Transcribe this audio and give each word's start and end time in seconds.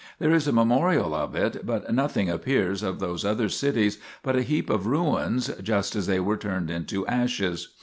There 0.17 0.33
is 0.33 0.47
a 0.47 0.51
memorial 0.51 1.13
of 1.13 1.35
it, 1.35 1.63
but 1.63 1.93
nothing 1.93 2.27
appears 2.27 2.81
of 2.81 2.99
those 2.99 3.23
other 3.23 3.49
cities 3.49 3.99
but 4.23 4.35
a 4.35 4.41
heap 4.41 4.67
of 4.67 4.87
ruins, 4.87 5.49
just 5.61 5.95
as 5.95 6.07
they 6.07 6.19
were 6.19 6.37
turned 6.37 6.71
into 6.71 7.05
ashes. 7.05 7.75